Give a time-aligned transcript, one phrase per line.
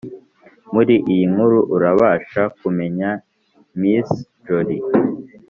[0.73, 3.09] muri iyi nkuru, urabasha kumenya
[3.79, 4.09] miss
[4.45, 4.77] jolly